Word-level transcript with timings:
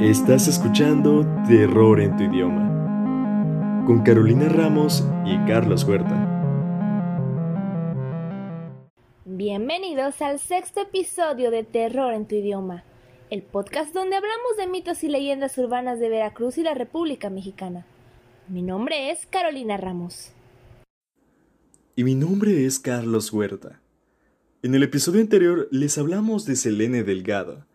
Estás 0.00 0.48
escuchando 0.48 1.26
Terror 1.46 2.00
en 2.00 2.16
tu 2.16 2.22
idioma 2.22 3.84
con 3.86 4.02
Carolina 4.02 4.48
Ramos 4.48 5.04
y 5.26 5.36
Carlos 5.46 5.84
Huerta. 5.84 6.26
Bienvenidos 9.26 10.22
al 10.22 10.38
sexto 10.38 10.80
episodio 10.80 11.50
de 11.50 11.64
Terror 11.64 12.14
en 12.14 12.26
tu 12.26 12.36
idioma, 12.36 12.82
el 13.28 13.42
podcast 13.42 13.92
donde 13.92 14.16
hablamos 14.16 14.56
de 14.56 14.68
mitos 14.68 15.04
y 15.04 15.08
leyendas 15.08 15.58
urbanas 15.58 16.00
de 16.00 16.08
Veracruz 16.08 16.56
y 16.56 16.62
la 16.62 16.72
República 16.72 17.28
Mexicana. 17.28 17.84
Mi 18.48 18.62
nombre 18.62 19.10
es 19.10 19.26
Carolina 19.26 19.76
Ramos. 19.76 20.32
Y 21.94 22.04
mi 22.04 22.14
nombre 22.14 22.64
es 22.64 22.78
Carlos 22.78 23.34
Huerta. 23.34 23.82
En 24.62 24.74
el 24.74 24.82
episodio 24.82 25.20
anterior 25.20 25.68
les 25.70 25.98
hablamos 25.98 26.46
de 26.46 26.56
Selene 26.56 27.02
Delgado, 27.02 27.66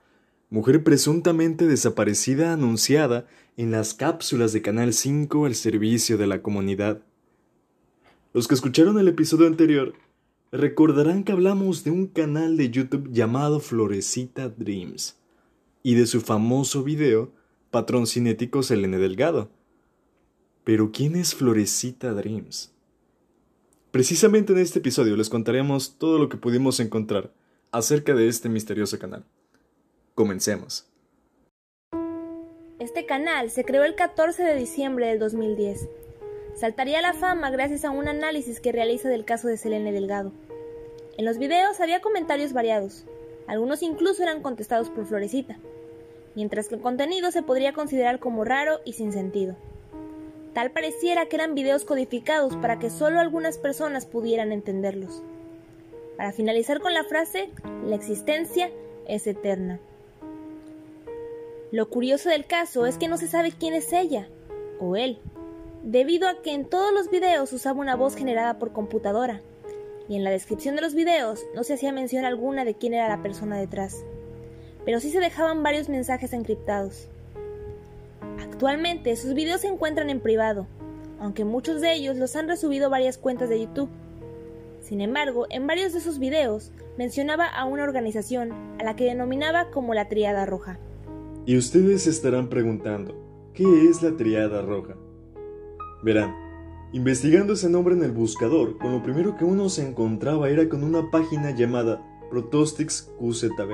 mujer 0.50 0.84
presuntamente 0.84 1.66
desaparecida 1.68 2.54
anunciada 2.54 3.28
en 3.58 3.72
las 3.72 3.94
cápsulas 3.94 4.54
de 4.54 4.62
Canal 4.62 4.94
5 4.94 5.46
al 5.46 5.56
servicio 5.56 6.18
de 6.18 6.28
la 6.28 6.42
comunidad. 6.42 7.02
Los 8.34 8.48
que 8.48 8.56
escucharon 8.56 9.00
el 9.00 9.08
episodio 9.08 9.48
anterior 9.48 9.94
recordarán 10.52 11.24
que 11.24 11.32
hablamos 11.32 11.84
de 11.84 11.92
un 11.92 12.08
canal 12.08 12.58
de 12.58 12.70
YouTube 12.70 13.12
llamado 13.12 13.60
Florecita 13.60 14.50
Dreams 14.50 15.18
y 15.84 15.96
de 15.96 16.06
su 16.06 16.22
famoso 16.22 16.84
video 16.84 17.32
Patrón 17.72 18.08
Cinético 18.08 18.64
Selene 18.64 18.98
Delgado. 18.98 19.50
Pero 20.64 20.92
¿quién 20.92 21.16
es 21.16 21.36
Florecita 21.36 22.14
Dreams? 22.14 22.74
Precisamente 23.92 24.54
en 24.54 24.60
este 24.60 24.80
episodio 24.80 25.16
les 25.16 25.30
contaremos 25.30 25.98
todo 25.98 26.20
lo 26.20 26.28
que 26.28 26.38
pudimos 26.38 26.80
encontrar 26.80 27.34
acerca 27.72 28.14
de 28.14 28.28
este 28.28 28.50
misterioso 28.50 29.00
canal. 29.00 29.26
Comencemos. 30.16 30.88
Este 32.80 33.06
canal 33.06 33.50
se 33.50 33.66
creó 33.66 33.84
el 33.84 33.96
14 33.96 34.46
de 34.46 34.56
diciembre 34.56 35.08
del 35.08 35.20
2010. 35.20 35.90
Saltaría 36.56 37.00
a 37.00 37.02
la 37.02 37.14
fama 37.14 37.50
gracias 37.50 37.84
a 37.84 37.92
un 37.92 38.08
análisis 38.08 38.62
que 38.62 38.72
realiza 38.72 39.10
del 39.10 39.26
caso 39.26 39.50
de 39.50 39.58
Selene 39.58 39.92
Delgado. 39.92 40.32
En 41.18 41.26
los 41.26 41.38
videos 41.38 41.82
había 41.82 42.00
comentarios 42.00 42.54
variados, 42.54 43.04
algunos 43.46 43.84
incluso 43.84 44.24
eran 44.24 44.42
contestados 44.42 44.90
por 44.90 45.06
Florecita, 45.06 45.60
mientras 46.34 46.70
que 46.70 46.76
el 46.76 46.82
contenido 46.82 47.30
se 47.32 47.44
podría 47.44 47.74
considerar 47.74 48.20
como 48.20 48.46
raro 48.46 48.80
y 48.86 48.94
sin 48.94 49.12
sentido. 49.12 49.58
Tal 50.54 50.72
pareciera 50.72 51.26
que 51.26 51.36
eran 51.36 51.56
videos 51.56 51.84
codificados 51.84 52.56
para 52.56 52.80
que 52.80 52.90
solo 52.90 53.20
algunas 53.20 53.58
personas 53.58 54.06
pudieran 54.06 54.54
entenderlos. 54.54 55.22
Para 56.16 56.32
finalizar 56.32 56.80
con 56.80 56.94
la 56.94 57.04
frase, 57.04 57.50
la 57.86 57.98
existencia 57.98 58.72
es 59.10 59.28
eterna. 59.28 59.82
Lo 61.76 61.90
curioso 61.90 62.30
del 62.30 62.46
caso 62.46 62.86
es 62.86 62.98
que 62.98 63.10
no 63.10 63.18
se 63.18 63.28
sabe 63.28 63.52
quién 63.52 63.74
es 63.74 63.92
ella 63.92 64.30
o 64.80 64.96
él, 64.96 65.20
debido 65.84 66.30
a 66.30 66.42
que 66.42 66.54
en 66.54 66.64
todos 66.64 66.94
los 66.94 67.10
videos 67.10 67.52
usaba 67.52 67.82
una 67.82 67.98
voz 67.98 68.16
generada 68.16 68.58
por 68.60 68.72
computadora, 68.72 69.42
y 70.08 70.16
en 70.16 70.24
la 70.24 70.30
descripción 70.30 70.78
de 70.78 70.82
los 70.82 70.96
videos 70.96 71.42
no 71.54 71.66
se 71.66 71.74
hacía 71.74 71.92
mención 71.92 72.24
alguna 72.24 72.64
de 72.64 72.76
quién 72.76 72.94
era 72.94 73.10
la 73.10 73.22
persona 73.22 73.58
detrás, 73.58 74.06
pero 74.86 75.02
sí 75.02 75.12
se 75.12 75.20
dejaban 75.20 75.64
varios 75.64 75.90
mensajes 75.90 76.32
encriptados. 76.32 77.10
Actualmente 78.40 79.14
sus 79.18 79.34
videos 79.34 79.60
se 79.60 79.68
encuentran 79.68 80.10
en 80.10 80.22
privado, 80.22 80.68
aunque 81.20 81.44
muchos 81.44 81.82
de 81.82 81.92
ellos 81.92 82.16
los 82.16 82.38
han 82.38 82.48
resubido 82.48 82.90
varias 82.90 83.18
cuentas 83.18 83.50
de 83.50 83.60
YouTube. 83.60 83.90
Sin 84.80 85.02
embargo, 85.02 85.46
en 85.50 85.68
varios 85.68 85.92
de 85.92 86.00
sus 86.00 86.20
videos 86.20 86.72
mencionaba 86.98 87.48
a 87.48 87.66
una 87.66 87.84
organización 87.84 88.54
a 88.80 88.86
la 88.86 88.96
que 88.96 89.04
denominaba 89.04 89.72
como 89.72 89.94
la 89.94 90.08
Triada 90.08 90.46
Roja. 90.46 90.80
Y 91.48 91.58
ustedes 91.58 92.08
estarán 92.08 92.50
preguntando, 92.50 93.14
¿qué 93.54 93.88
es 93.88 94.02
la 94.02 94.18
triada 94.18 94.64
roja? 94.64 94.96
Verán, 96.02 96.34
investigando 96.92 97.54
ese 97.54 97.70
nombre 97.70 97.94
en 97.94 98.02
el 98.02 98.14
buscador, 98.14 98.80
con 98.80 98.94
lo 98.94 99.04
primero 99.04 99.38
que 99.38 99.46
uno 99.46 99.70
se 99.70 99.88
encontraba 99.88 100.50
era 100.50 100.68
con 100.68 100.84
una 100.84 101.12
página 101.12 101.52
llamada 101.52 102.04
Protostix 102.32 103.14
QZB. 103.20 103.74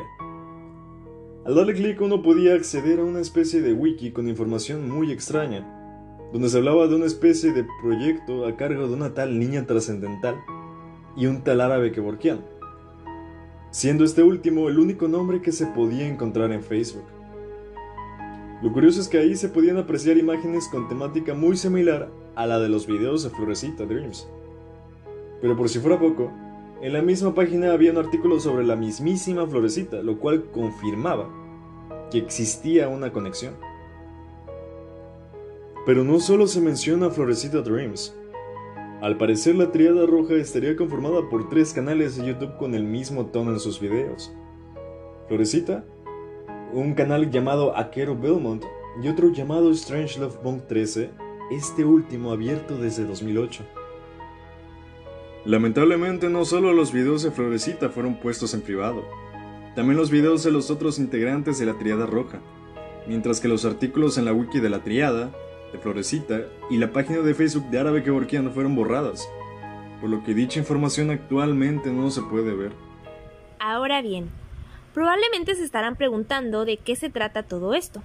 Al 1.45 1.55
darle 1.55 1.73
clic 1.73 2.01
uno 2.01 2.21
podía 2.21 2.55
acceder 2.55 2.99
a 2.99 3.05
una 3.05 3.21
especie 3.21 3.61
de 3.61 3.71
wiki 3.71 4.11
con 4.11 4.27
información 4.27 4.89
muy 4.89 5.09
extraña, 5.13 5.65
donde 6.33 6.49
se 6.49 6.57
hablaba 6.57 6.87
de 6.87 6.95
una 6.95 7.05
especie 7.05 7.53
de 7.53 7.65
proyecto 7.81 8.47
a 8.47 8.57
cargo 8.57 8.89
de 8.89 8.95
una 8.95 9.13
tal 9.13 9.39
niña 9.39 9.65
trascendental 9.65 10.35
y 11.15 11.25
un 11.25 11.41
tal 11.41 11.61
árabe 11.61 11.93
kevorkian, 11.93 12.41
siendo 13.69 14.03
este 14.03 14.23
último 14.23 14.67
el 14.67 14.77
único 14.77 15.07
nombre 15.07 15.41
que 15.41 15.53
se 15.53 15.67
podía 15.67 16.05
encontrar 16.05 16.51
en 16.51 16.63
Facebook. 16.63 17.20
Lo 18.61 18.71
curioso 18.71 19.01
es 19.01 19.07
que 19.07 19.17
ahí 19.17 19.35
se 19.35 19.49
podían 19.49 19.77
apreciar 19.77 20.17
imágenes 20.17 20.67
con 20.67 20.87
temática 20.87 21.33
muy 21.33 21.57
similar 21.57 22.11
a 22.35 22.45
la 22.45 22.59
de 22.59 22.69
los 22.69 22.85
videos 22.85 23.23
de 23.23 23.31
Florecita 23.31 23.85
Dreams. 23.85 24.29
Pero 25.41 25.57
por 25.57 25.67
si 25.67 25.79
fuera 25.79 25.99
poco, 25.99 26.31
en 26.81 26.93
la 26.93 27.01
misma 27.01 27.33
página 27.33 27.73
había 27.73 27.91
un 27.91 27.97
artículo 27.97 28.39
sobre 28.39 28.63
la 28.63 28.75
mismísima 28.75 29.47
Florecita, 29.47 30.03
lo 30.03 30.19
cual 30.19 30.51
confirmaba 30.51 31.27
que 32.11 32.19
existía 32.19 32.87
una 32.87 33.11
conexión. 33.11 33.55
Pero 35.85 36.03
no 36.03 36.19
solo 36.19 36.45
se 36.45 36.61
menciona 36.61 37.09
Florecita 37.09 37.61
Dreams. 37.61 38.15
Al 39.01 39.17
parecer 39.17 39.55
la 39.55 39.71
triada 39.71 40.05
roja 40.05 40.35
estaría 40.35 40.75
conformada 40.75 41.27
por 41.31 41.49
tres 41.49 41.73
canales 41.73 42.15
de 42.15 42.27
YouTube 42.27 42.57
con 42.57 42.75
el 42.75 42.83
mismo 42.83 43.25
tono 43.25 43.53
en 43.53 43.59
sus 43.59 43.79
videos. 43.79 44.31
Florecita, 45.27 45.83
un 46.73 46.93
canal 46.93 47.29
llamado 47.29 47.77
Aquero 47.77 48.15
Belmont 48.15 48.63
y 49.01 49.07
otro 49.07 49.31
llamado 49.31 49.71
Strange 49.71 50.19
Love 50.19 50.41
Monk 50.43 50.67
13, 50.67 51.09
este 51.51 51.83
último 51.83 52.31
abierto 52.31 52.77
desde 52.77 53.05
2008. 53.05 53.63
Lamentablemente 55.45 56.29
no 56.29 56.45
solo 56.45 56.71
los 56.71 56.93
videos 56.93 57.23
de 57.23 57.31
Florecita 57.31 57.89
fueron 57.89 58.15
puestos 58.15 58.53
en 58.53 58.61
privado, 58.61 59.03
también 59.75 59.97
los 59.97 60.11
videos 60.11 60.43
de 60.43 60.51
los 60.51 60.71
otros 60.71 60.99
integrantes 60.99 61.59
de 61.59 61.65
la 61.65 61.77
Triada 61.77 62.05
Roja, 62.05 62.39
mientras 63.07 63.39
que 63.39 63.47
los 63.47 63.65
artículos 63.65 64.17
en 64.17 64.25
la 64.25 64.33
wiki 64.33 64.59
de 64.59 64.69
la 64.69 64.83
Triada, 64.83 65.31
de 65.73 65.79
Florecita 65.79 66.41
y 66.69 66.77
la 66.77 66.91
página 66.91 67.19
de 67.19 67.33
Facebook 67.33 67.69
de 67.69 67.79
Árabe 67.79 68.03
Kevorkian 68.03 68.51
fueron 68.51 68.75
borradas, 68.75 69.27
por 69.99 70.09
lo 70.09 70.23
que 70.23 70.33
dicha 70.33 70.59
información 70.59 71.09
actualmente 71.09 71.91
no 71.91 72.11
se 72.11 72.21
puede 72.21 72.53
ver. 72.53 72.71
Ahora 73.59 74.01
bien, 74.01 74.29
Probablemente 74.93 75.55
se 75.55 75.63
estarán 75.63 75.95
preguntando 75.95 76.65
de 76.65 76.77
qué 76.77 76.95
se 76.95 77.09
trata 77.09 77.43
todo 77.43 77.73
esto. 77.73 78.01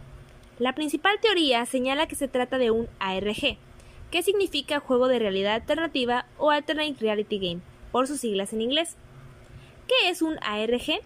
La 0.58 0.74
principal 0.74 1.18
teoría 1.20 1.66
señala 1.66 2.06
que 2.06 2.14
se 2.14 2.28
trata 2.28 2.58
de 2.58 2.70
un 2.70 2.88
ARG, 3.00 3.58
que 4.10 4.22
significa 4.22 4.80
juego 4.80 5.08
de 5.08 5.18
realidad 5.18 5.54
alternativa 5.54 6.26
o 6.38 6.50
Alternate 6.50 6.96
Reality 7.00 7.38
Game, 7.38 7.60
por 7.90 8.06
sus 8.06 8.20
siglas 8.20 8.52
en 8.52 8.62
inglés. 8.62 8.96
¿Qué 9.88 10.10
es 10.10 10.22
un 10.22 10.38
ARG? 10.42 11.00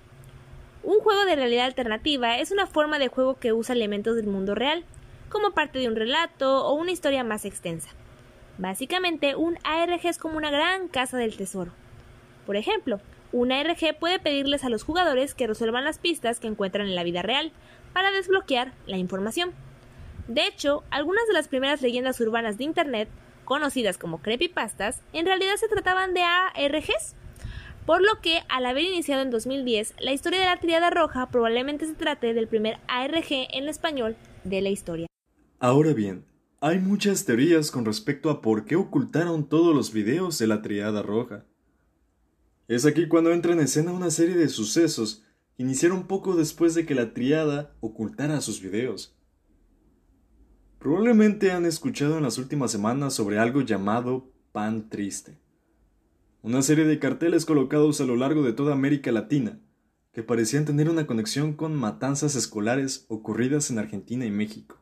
Un 0.83 1.01
juego 1.01 1.25
de 1.25 1.37
realidad 1.37 1.65
alternativa 1.65 2.39
es 2.39 2.51
una 2.51 2.67
forma 2.67 2.99
de 2.99 3.09
juego 3.09 3.39
que 3.39 3.53
usa 3.53 3.75
elementos 3.75 4.17
del 4.17 4.27
mundo 4.27 4.55
real, 4.55 4.85
como 5.31 5.53
parte 5.53 5.79
de 5.79 5.89
un 5.89 5.97
relato 5.97 6.67
o 6.67 6.75
una 6.75 6.91
historia 6.91 7.25
más 7.25 7.45
extensa. 7.45 7.91
Básicamente, 8.59 9.35
un 9.35 9.59
ARG 9.65 10.07
es 10.07 10.19
como 10.19 10.37
una 10.37 10.51
gran 10.51 10.89
casa 10.89 11.17
del 11.17 11.37
tesoro. 11.37 11.73
Por 12.47 12.57
ejemplo, 12.57 13.01
una 13.33 13.63
RG 13.63 13.99
puede 13.99 14.19
pedirles 14.19 14.65
a 14.65 14.69
los 14.69 14.83
jugadores 14.83 15.35
que 15.35 15.47
resuelvan 15.47 15.85
las 15.85 15.99
pistas 15.99 16.41
que 16.41 16.49
encuentran 16.49 16.87
en 16.87 16.95
la 16.95 17.05
vida 17.05 17.23
real 17.23 17.53
para 17.93 18.11
desbloquear 18.11 18.73
la 18.87 18.97
información. 18.97 19.53
De 20.29 20.47
hecho, 20.47 20.85
algunas 20.91 21.27
de 21.27 21.35
las 21.35 21.49
primeras 21.49 21.83
leyendas 21.83 22.21
urbanas 22.21 22.59
de 22.59 22.65
Internet, 22.65 23.09
conocidas 23.45 23.99
como 23.99 24.23
creepypastas, 24.23 25.01
en 25.13 25.27
realidad 25.27 25.57
se 25.57 25.69
trataban 25.69 26.15
de 26.15 26.23
ARGs. 26.23 27.17
Por 27.87 28.03
lo 28.03 28.21
que, 28.21 28.43
al 28.49 28.67
haber 28.67 28.85
iniciado 28.85 29.23
en 29.23 29.31
2010, 29.31 29.95
la 29.99 30.13
historia 30.13 30.39
de 30.39 30.45
la 30.45 30.59
Triada 30.59 30.91
Roja 30.91 31.31
probablemente 31.31 31.87
se 31.87 31.95
trate 31.95 32.35
del 32.35 32.47
primer 32.47 32.79
ARG 32.87 33.27
en 33.31 33.69
español 33.69 34.17
de 34.45 34.61
la 34.61 34.69
historia. 34.69 35.07
Ahora 35.59 35.93
bien, 35.93 36.25
hay 36.61 36.79
muchas 36.79 37.25
teorías 37.25 37.71
con 37.71 37.85
respecto 37.85 38.31
a 38.31 38.41
por 38.41 38.67
qué 38.67 38.77
ocultaron 38.77 39.49
todos 39.49 39.75
los 39.75 39.93
videos 39.93 40.39
de 40.39 40.47
la 40.47 40.63
Triada 40.63 41.03
Roja. 41.03 41.45
Es 42.71 42.87
aquí 42.87 43.09
cuando 43.09 43.33
entra 43.33 43.53
en 43.53 43.59
escena 43.59 43.91
una 43.91 44.13
serie 44.13 44.37
de 44.37 44.49
sucesos 44.49 45.25
que 45.57 45.65
iniciaron 45.65 46.07
poco 46.07 46.37
después 46.37 46.73
de 46.77 46.87
que 46.87 46.95
la 46.95 47.13
triada 47.13 47.75
ocultara 47.81 48.41
sus 48.41 48.63
videos. 48.63 49.13
Probablemente 50.79 51.51
han 51.51 51.67
escuchado 51.67 52.17
en 52.17 52.23
las 52.23 52.39
últimas 52.39 52.71
semanas 52.71 53.13
sobre 53.13 53.41
algo 53.41 53.63
llamado 53.63 54.31
Pan 54.53 54.89
Triste, 54.89 55.37
una 56.43 56.63
serie 56.63 56.85
de 56.85 57.01
carteles 57.01 57.45
colocados 57.45 58.01
a 58.01 58.05
lo 58.05 58.15
largo 58.15 58.45
de 58.45 58.53
toda 58.53 58.73
América 58.73 59.11
Latina 59.11 59.59
que 60.13 60.23
parecían 60.23 60.65
tener 60.65 60.89
una 60.89 61.09
conexión 61.09 61.55
con 61.55 61.75
matanzas 61.75 62.37
escolares 62.37 63.05
ocurridas 63.09 63.69
en 63.73 63.81
Argentina 63.81 64.25
y 64.27 64.31
México. 64.31 64.79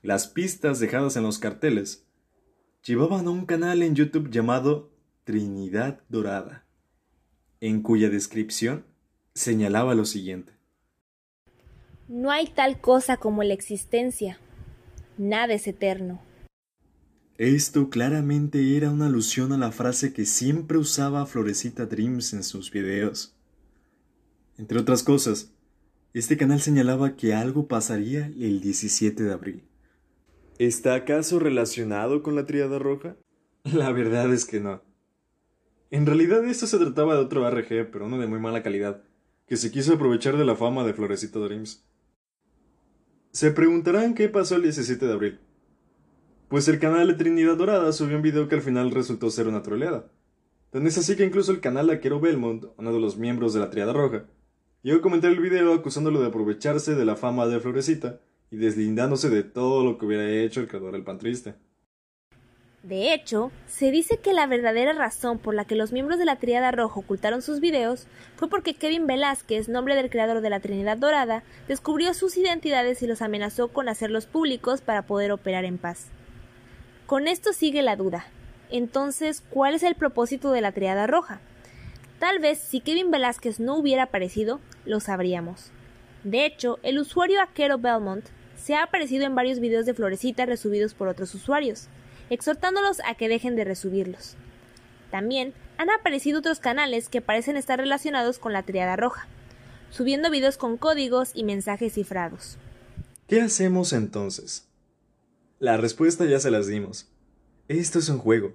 Las 0.00 0.26
pistas 0.26 0.80
dejadas 0.80 1.16
en 1.16 1.22
los 1.22 1.38
carteles 1.38 2.06
llevaban 2.82 3.26
a 3.26 3.30
un 3.30 3.44
canal 3.44 3.82
en 3.82 3.94
YouTube 3.94 4.30
llamado 4.30 4.95
Trinidad 5.26 6.02
Dorada, 6.08 6.64
en 7.60 7.82
cuya 7.82 8.10
descripción 8.10 8.86
señalaba 9.34 9.96
lo 9.96 10.04
siguiente. 10.04 10.52
No 12.06 12.30
hay 12.30 12.46
tal 12.46 12.80
cosa 12.80 13.16
como 13.16 13.42
la 13.42 13.52
existencia. 13.52 14.38
Nada 15.18 15.54
es 15.54 15.66
eterno. 15.66 16.22
Esto 17.38 17.90
claramente 17.90 18.76
era 18.76 18.92
una 18.92 19.06
alusión 19.06 19.52
a 19.52 19.58
la 19.58 19.72
frase 19.72 20.12
que 20.12 20.26
siempre 20.26 20.78
usaba 20.78 21.26
Florecita 21.26 21.86
Dreams 21.86 22.32
en 22.32 22.44
sus 22.44 22.70
videos. 22.70 23.34
Entre 24.58 24.78
otras 24.78 25.02
cosas, 25.02 25.50
este 26.14 26.36
canal 26.36 26.60
señalaba 26.60 27.16
que 27.16 27.34
algo 27.34 27.66
pasaría 27.66 28.26
el 28.26 28.60
17 28.60 29.24
de 29.24 29.32
abril. 29.32 29.64
¿Está 30.60 30.94
acaso 30.94 31.40
relacionado 31.40 32.22
con 32.22 32.36
la 32.36 32.46
Triada 32.46 32.78
Roja? 32.78 33.16
La 33.64 33.90
verdad 33.90 34.32
es 34.32 34.44
que 34.44 34.60
no. 34.60 34.86
En 35.90 36.04
realidad 36.04 36.44
esto 36.44 36.66
se 36.66 36.78
trataba 36.78 37.14
de 37.14 37.20
otro 37.20 37.48
RG, 37.48 37.90
pero 37.92 38.06
uno 38.06 38.18
de 38.18 38.26
muy 38.26 38.40
mala 38.40 38.62
calidad, 38.62 39.04
que 39.46 39.56
se 39.56 39.70
quiso 39.70 39.94
aprovechar 39.94 40.36
de 40.36 40.44
la 40.44 40.56
fama 40.56 40.82
de 40.82 40.92
Florecita 40.92 41.38
Dreams. 41.38 41.86
Se 43.30 43.52
preguntarán 43.52 44.14
qué 44.14 44.28
pasó 44.28 44.56
el 44.56 44.62
17 44.62 45.06
de 45.06 45.12
abril. 45.12 45.38
Pues 46.48 46.66
el 46.66 46.80
canal 46.80 47.06
de 47.06 47.14
Trinidad 47.14 47.56
Dorada 47.56 47.92
subió 47.92 48.16
un 48.16 48.22
video 48.22 48.48
que 48.48 48.56
al 48.56 48.62
final 48.62 48.90
resultó 48.90 49.30
ser 49.30 49.46
una 49.46 49.62
troleada. 49.62 50.10
Tan 50.70 50.86
es 50.88 50.98
así 50.98 51.14
que 51.14 51.24
incluso 51.24 51.52
el 51.52 51.60
canal 51.60 51.88
Aquero 51.90 52.18
Belmont, 52.18 52.64
uno 52.76 52.92
de 52.92 53.00
los 53.00 53.16
miembros 53.16 53.54
de 53.54 53.60
la 53.60 53.70
Triada 53.70 53.92
Roja, 53.92 54.24
llegó 54.82 54.98
a 54.98 55.02
comentar 55.02 55.30
el 55.30 55.40
video 55.40 55.72
acusándolo 55.72 56.20
de 56.20 56.26
aprovecharse 56.26 56.96
de 56.96 57.04
la 57.04 57.14
fama 57.14 57.46
de 57.46 57.60
Florecita 57.60 58.20
y 58.50 58.56
deslindándose 58.56 59.30
de 59.30 59.44
todo 59.44 59.84
lo 59.84 59.98
que 59.98 60.06
hubiera 60.06 60.28
hecho 60.28 60.60
el 60.60 60.66
creador 60.66 60.92
del 60.92 61.04
pan 61.04 61.18
triste. 61.18 61.54
De 62.88 63.12
hecho, 63.12 63.50
se 63.66 63.90
dice 63.90 64.18
que 64.18 64.32
la 64.32 64.46
verdadera 64.46 64.92
razón 64.92 65.40
por 65.40 65.56
la 65.56 65.64
que 65.64 65.74
los 65.74 65.90
miembros 65.90 66.20
de 66.20 66.24
la 66.24 66.36
Triada 66.36 66.70
Roja 66.70 67.00
ocultaron 67.00 67.42
sus 67.42 67.58
videos 67.58 68.06
fue 68.36 68.48
porque 68.48 68.74
Kevin 68.74 69.08
Velázquez, 69.08 69.68
nombre 69.68 69.96
del 69.96 70.08
creador 70.08 70.40
de 70.40 70.50
la 70.50 70.60
Trinidad 70.60 70.96
Dorada, 70.96 71.42
descubrió 71.66 72.14
sus 72.14 72.36
identidades 72.36 73.02
y 73.02 73.08
los 73.08 73.22
amenazó 73.22 73.72
con 73.72 73.88
hacerlos 73.88 74.26
públicos 74.26 74.82
para 74.82 75.02
poder 75.02 75.32
operar 75.32 75.64
en 75.64 75.78
paz. 75.78 76.06
Con 77.06 77.26
esto 77.26 77.52
sigue 77.52 77.82
la 77.82 77.96
duda. 77.96 78.26
Entonces, 78.70 79.42
¿cuál 79.50 79.74
es 79.74 79.82
el 79.82 79.96
propósito 79.96 80.52
de 80.52 80.60
la 80.60 80.70
Triada 80.70 81.08
Roja? 81.08 81.40
Tal 82.20 82.38
vez 82.38 82.60
si 82.60 82.78
Kevin 82.78 83.10
Velázquez 83.10 83.58
no 83.58 83.74
hubiera 83.74 84.04
aparecido, 84.04 84.60
lo 84.84 85.00
sabríamos. 85.00 85.72
De 86.22 86.46
hecho, 86.46 86.78
el 86.84 87.00
usuario 87.00 87.42
Aquero 87.42 87.78
Belmont 87.78 88.26
se 88.54 88.76
ha 88.76 88.84
aparecido 88.84 89.24
en 89.26 89.34
varios 89.34 89.58
videos 89.58 89.86
de 89.86 89.94
Florecita 89.94 90.46
resubidos 90.46 90.94
por 90.94 91.08
otros 91.08 91.34
usuarios 91.34 91.88
exhortándolos 92.30 93.00
a 93.06 93.14
que 93.14 93.28
dejen 93.28 93.56
de 93.56 93.64
resubirlos. 93.64 94.36
También 95.10 95.54
han 95.78 95.90
aparecido 95.90 96.40
otros 96.40 96.60
canales 96.60 97.08
que 97.08 97.20
parecen 97.20 97.56
estar 97.56 97.78
relacionados 97.78 98.38
con 98.38 98.52
la 98.52 98.62
triada 98.62 98.96
roja, 98.96 99.28
subiendo 99.90 100.30
videos 100.30 100.56
con 100.56 100.76
códigos 100.76 101.30
y 101.34 101.44
mensajes 101.44 101.94
cifrados. 101.94 102.58
¿Qué 103.28 103.40
hacemos 103.40 103.92
entonces? 103.92 104.66
La 105.58 105.76
respuesta 105.76 106.24
ya 106.26 106.38
se 106.38 106.50
las 106.50 106.66
dimos. 106.66 107.08
Esto 107.68 107.98
es 107.98 108.08
un 108.08 108.18
juego. 108.18 108.54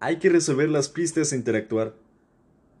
Hay 0.00 0.16
que 0.16 0.30
resolver 0.30 0.68
las 0.68 0.88
pistas 0.88 1.32
e 1.32 1.36
interactuar. 1.36 1.94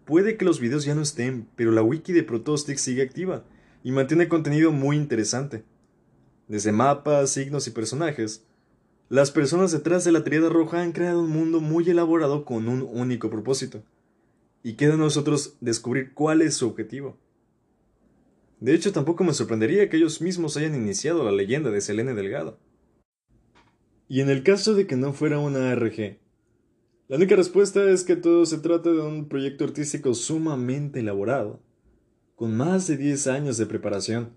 Puede 0.04 0.36
que 0.36 0.44
los 0.44 0.60
videos 0.60 0.84
ya 0.84 0.94
no 0.94 1.02
estén, 1.02 1.48
pero 1.56 1.70
la 1.70 1.82
wiki 1.82 2.12
de 2.12 2.22
Protostic 2.22 2.78
sigue 2.78 3.02
activa 3.02 3.44
y 3.84 3.92
mantiene 3.92 4.28
contenido 4.28 4.72
muy 4.72 4.96
interesante. 4.96 5.64
Desde 6.48 6.72
mapas, 6.72 7.30
signos 7.30 7.66
y 7.66 7.70
personajes, 7.70 8.44
las 9.12 9.30
personas 9.30 9.72
detrás 9.72 10.04
de 10.04 10.12
la 10.12 10.24
triada 10.24 10.48
roja 10.48 10.80
han 10.80 10.92
creado 10.92 11.20
un 11.20 11.28
mundo 11.28 11.60
muy 11.60 11.86
elaborado 11.86 12.46
con 12.46 12.66
un 12.66 12.80
único 12.80 13.28
propósito. 13.28 13.82
Y 14.62 14.72
queda 14.72 14.94
a 14.94 14.96
nosotros 14.96 15.58
descubrir 15.60 16.14
cuál 16.14 16.40
es 16.40 16.54
su 16.54 16.66
objetivo. 16.66 17.18
De 18.58 18.72
hecho, 18.72 18.90
tampoco 18.90 19.22
me 19.22 19.34
sorprendería 19.34 19.90
que 19.90 19.98
ellos 19.98 20.22
mismos 20.22 20.56
hayan 20.56 20.74
iniciado 20.74 21.24
la 21.24 21.30
leyenda 21.30 21.70
de 21.70 21.82
Selene 21.82 22.14
Delgado. 22.14 22.58
Y 24.08 24.22
en 24.22 24.30
el 24.30 24.42
caso 24.42 24.72
de 24.72 24.86
que 24.86 24.96
no 24.96 25.12
fuera 25.12 25.38
una 25.40 25.72
ARG, 25.72 26.16
la 27.08 27.16
única 27.16 27.36
respuesta 27.36 27.90
es 27.90 28.04
que 28.04 28.16
todo 28.16 28.46
se 28.46 28.60
trata 28.60 28.90
de 28.90 29.00
un 29.00 29.28
proyecto 29.28 29.64
artístico 29.64 30.14
sumamente 30.14 31.00
elaborado, 31.00 31.60
con 32.34 32.56
más 32.56 32.86
de 32.86 32.96
10 32.96 33.26
años 33.26 33.58
de 33.58 33.66
preparación 33.66 34.30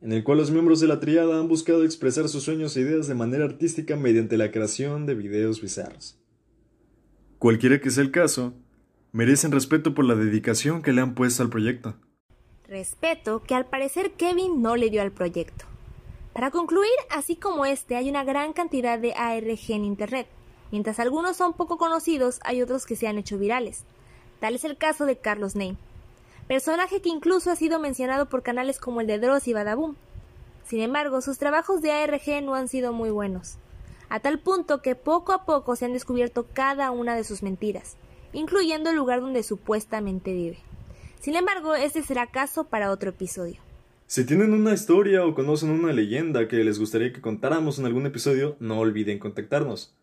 en 0.00 0.12
el 0.12 0.24
cual 0.24 0.38
los 0.38 0.50
miembros 0.50 0.80
de 0.80 0.88
la 0.88 1.00
triada 1.00 1.38
han 1.38 1.48
buscado 1.48 1.84
expresar 1.84 2.28
sus 2.28 2.44
sueños 2.44 2.76
e 2.76 2.80
ideas 2.80 3.06
de 3.06 3.14
manera 3.14 3.44
artística 3.44 3.96
mediante 3.96 4.36
la 4.36 4.50
creación 4.50 5.06
de 5.06 5.14
videos 5.14 5.60
bizarros. 5.60 6.18
Cualquiera 7.38 7.80
que 7.80 7.90
sea 7.90 8.02
el 8.02 8.10
caso, 8.10 8.54
merecen 9.12 9.52
respeto 9.52 9.94
por 9.94 10.04
la 10.04 10.14
dedicación 10.14 10.82
que 10.82 10.92
le 10.92 11.00
han 11.00 11.14
puesto 11.14 11.42
al 11.42 11.50
proyecto. 11.50 11.96
Respeto 12.68 13.42
que 13.42 13.54
al 13.54 13.66
parecer 13.66 14.12
Kevin 14.12 14.60
no 14.60 14.76
le 14.76 14.90
dio 14.90 15.02
al 15.02 15.12
proyecto. 15.12 15.64
Para 16.32 16.50
concluir, 16.50 16.90
así 17.10 17.36
como 17.36 17.64
este, 17.64 17.96
hay 17.96 18.10
una 18.10 18.24
gran 18.24 18.52
cantidad 18.52 18.98
de 18.98 19.14
ARG 19.14 19.70
en 19.70 19.84
Internet. 19.84 20.26
Mientras 20.70 20.98
algunos 20.98 21.36
son 21.36 21.54
poco 21.54 21.78
conocidos, 21.78 22.40
hay 22.42 22.60
otros 22.60 22.84
que 22.84 22.96
se 22.96 23.06
han 23.06 23.18
hecho 23.18 23.38
virales. 23.38 23.84
Tal 24.40 24.54
es 24.54 24.64
el 24.64 24.76
caso 24.76 25.06
de 25.06 25.16
Carlos 25.16 25.54
Name 25.54 25.78
personaje 26.46 27.00
que 27.00 27.08
incluso 27.08 27.50
ha 27.50 27.56
sido 27.56 27.80
mencionado 27.80 28.28
por 28.28 28.42
canales 28.42 28.78
como 28.78 29.00
el 29.00 29.06
de 29.06 29.18
Dross 29.18 29.48
y 29.48 29.52
Badaboom. 29.52 29.96
Sin 30.64 30.80
embargo, 30.80 31.20
sus 31.20 31.38
trabajos 31.38 31.82
de 31.82 31.92
ARG 31.92 32.42
no 32.42 32.54
han 32.54 32.68
sido 32.68 32.92
muy 32.92 33.10
buenos, 33.10 33.58
a 34.08 34.20
tal 34.20 34.38
punto 34.38 34.82
que 34.82 34.94
poco 34.94 35.32
a 35.32 35.44
poco 35.44 35.76
se 35.76 35.84
han 35.84 35.92
descubierto 35.92 36.46
cada 36.52 36.90
una 36.90 37.14
de 37.14 37.24
sus 37.24 37.42
mentiras, 37.42 37.96
incluyendo 38.32 38.90
el 38.90 38.96
lugar 38.96 39.20
donde 39.20 39.42
supuestamente 39.42 40.32
vive. 40.32 40.58
Sin 41.20 41.34
embargo, 41.34 41.74
este 41.74 42.02
será 42.02 42.28
caso 42.28 42.64
para 42.64 42.90
otro 42.90 43.10
episodio. 43.10 43.60
Si 44.06 44.24
tienen 44.24 44.52
una 44.52 44.72
historia 44.72 45.24
o 45.26 45.34
conocen 45.34 45.70
una 45.70 45.92
leyenda 45.92 46.46
que 46.46 46.56
les 46.56 46.78
gustaría 46.78 47.12
que 47.12 47.20
contáramos 47.20 47.80
en 47.80 47.86
algún 47.86 48.06
episodio, 48.06 48.56
no 48.60 48.78
olviden 48.78 49.18
contactarnos. 49.18 49.96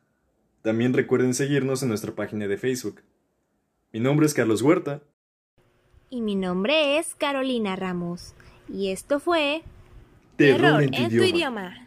También 0.61 0.93
recuerden 0.93 1.33
seguirnos 1.33 1.83
en 1.83 1.89
nuestra 1.89 2.13
página 2.13 2.47
de 2.47 2.57
Facebook. 2.57 3.01
Mi 3.93 4.01
nombre 4.01 4.25
es 4.25 4.33
Carlos 4.33 4.61
Huerta 4.61 5.03
y 6.13 6.21
mi 6.21 6.35
nombre 6.35 6.99
es 6.99 7.15
Carolina 7.15 7.75
Ramos. 7.75 8.35
Y 8.71 8.89
esto 8.89 9.19
fue 9.19 9.63
Terror, 10.35 10.83
en, 10.83 11.09
tu 11.09 11.23
idioma. 11.23 11.82